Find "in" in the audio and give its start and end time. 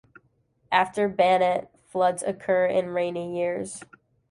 2.65-2.89